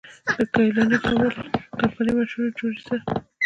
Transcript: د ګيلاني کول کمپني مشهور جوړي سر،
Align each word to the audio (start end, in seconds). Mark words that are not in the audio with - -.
د 0.37 0.39
ګيلاني 0.53 0.97
کول 1.05 1.29
کمپني 1.79 2.11
مشهور 2.17 2.49
جوړي 2.57 2.79
سر، 2.85 2.99